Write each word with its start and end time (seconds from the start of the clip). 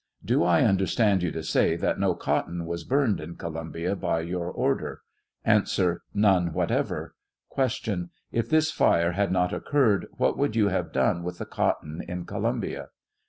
Do 0.25 0.43
I 0.43 0.63
understand 0.63 1.21
you 1.21 1.29
to 1.31 1.43
say 1.43 1.75
that 1.75 1.99
no 1.99 2.15
cotton 2.15 2.65
was 2.65 2.83
burned 2.83 3.19
in 3.19 3.35
Columbia 3.35 3.95
by 3.95 4.21
your 4.21 4.49
order? 4.51 5.01
A. 5.45 5.61
None 6.15 6.53
whatever. 6.53 7.13
Q. 7.53 8.09
If 8.31 8.49
this 8.49 8.71
fire 8.71 9.11
had 9.11 9.31
not. 9.31 9.53
occurred, 9.53 10.07
what 10.17 10.39
would 10.39 10.55
you 10.55 10.69
have 10.69 10.91
done 10.91 11.21
with 11.21 11.37
the 11.37 11.45
cotton 11.45 12.01
in 12.07 12.25
Columbia 12.25 12.87